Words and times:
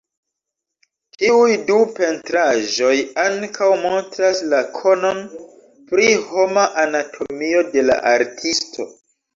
Tiuj 1.17 1.57
du 1.67 1.75
pentraĵoj 1.99 2.95
ankaŭ 3.25 3.69
montras 3.85 4.43
la 4.55 4.65
konon 4.81 5.23
pri 5.93 6.11
homa 6.33 6.69
anatomio 6.89 7.67
de 7.77 7.89
la 7.91 8.05
artisto. 8.19 8.93